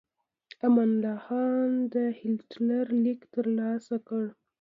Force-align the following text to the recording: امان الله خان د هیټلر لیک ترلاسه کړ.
امان 0.65 0.89
الله 0.95 1.17
خان 1.25 1.69
د 1.93 1.95
هیټلر 2.19 2.85
لیک 3.03 3.21
ترلاسه 3.33 3.95
کړ. 4.07 4.25